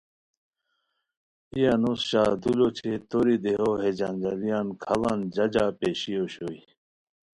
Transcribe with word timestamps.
ای 1.53 1.61
انوس 1.73 2.01
شاہ 2.09 2.31
دولو 2.41 2.67
اوچے 2.71 2.93
توری 3.09 3.35
دیہو 3.43 3.71
ہے 3.81 3.89
جنجالیان 3.99 4.67
کھاڑان 4.81 5.19
ججہ 5.35 5.65
پیشی 5.79 6.13
اوشوئے 6.19 6.59